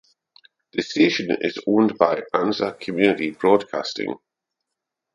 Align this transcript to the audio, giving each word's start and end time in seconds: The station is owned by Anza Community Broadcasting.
The 0.73 0.81
station 0.81 1.27
is 1.41 1.59
owned 1.67 1.95
by 1.99 2.23
Anza 2.33 2.79
Community 2.79 3.29
Broadcasting. 3.29 4.15